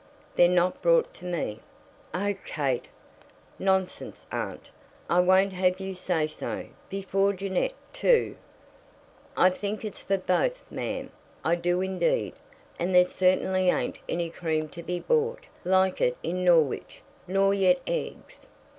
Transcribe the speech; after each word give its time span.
They're 0.33 0.49
not 0.49 0.81
brought 0.81 1.13
to 1.13 1.25
me." 1.25 1.59
"Oh, 2.11 2.33
Kate!" 2.43 2.87
"Nonsense, 3.59 4.25
aunt; 4.31 4.71
I 5.07 5.19
won't 5.19 5.53
have 5.53 5.79
you 5.79 5.93
say 5.93 6.25
so; 6.25 6.65
before 6.89 7.33
Jeannette, 7.33 7.75
too." 7.93 8.35
"I 9.37 9.51
think 9.51 9.85
it's 9.85 10.01
for 10.01 10.17
both, 10.17 10.71
ma'am; 10.71 11.11
I 11.45 11.53
do 11.53 11.81
indeed. 11.81 12.33
And 12.79 12.95
there 12.95 13.05
certainly 13.05 13.69
ain't 13.69 13.99
any 14.09 14.31
cream 14.31 14.69
to 14.69 14.81
be 14.81 14.99
bought 14.99 15.43
like 15.63 16.01
it 16.01 16.17
in 16.23 16.43
Norwich: 16.43 17.03
nor 17.27 17.53
yet 17.53 17.79
eggs." 17.85 18.47